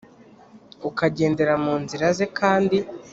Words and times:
ukagendera 0.89 1.53
mu 1.63 1.73
nzira 1.81 2.05
ze 2.17 2.25
kandi 2.39 2.77